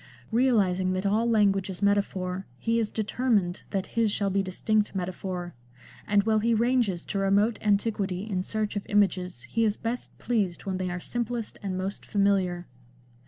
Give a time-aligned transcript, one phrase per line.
[0.31, 5.53] Realising that all language is metaphor he is determined that his shall be distinct metaphor,
[6.07, 10.65] and while he ranges to remote antiquity in search of images he is best pleased
[10.65, 12.65] when they are simplest and most familiar.